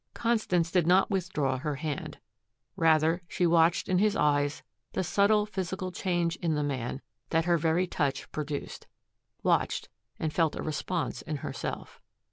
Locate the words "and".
10.17-10.33